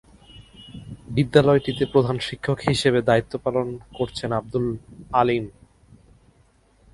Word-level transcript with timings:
বিদ্যালয়টিতে 1.15 1.83
প্রধান 1.93 2.17
শিক্ষক 2.27 2.57
হিসেবে 2.69 2.99
দায়িত্ব 3.01 3.33
পালন 3.45 3.67
করছেন 3.97 4.29
আব্দুল 4.39 4.65
আলীম। 5.13 5.45